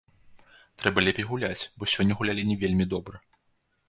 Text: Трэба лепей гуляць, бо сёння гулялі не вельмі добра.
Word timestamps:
Трэба 0.83 1.03
лепей 1.07 1.27
гуляць, 1.31 1.63
бо 1.77 1.89
сёння 1.93 2.17
гулялі 2.21 2.47
не 2.53 2.57
вельмі 2.65 2.85
добра. 2.95 3.21